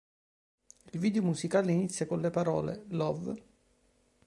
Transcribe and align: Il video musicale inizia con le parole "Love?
Il 0.93 0.99
video 0.99 1.21
musicale 1.21 1.71
inizia 1.71 2.07
con 2.07 2.21
le 2.21 2.31
parole 2.31 2.85
"Love? 2.87 3.43